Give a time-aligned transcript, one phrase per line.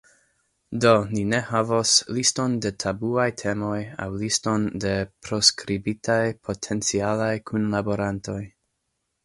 [0.85, 4.97] Do, ni ne havos liston de tabuaj temoj aŭ liston de
[5.29, 8.43] proskribitaj potencialaj kunlaborantoj.